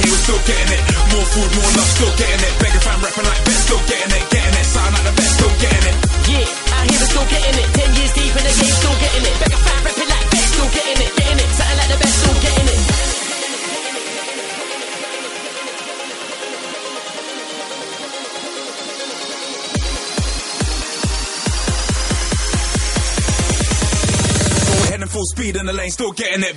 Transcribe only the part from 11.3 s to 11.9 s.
it. Sounding like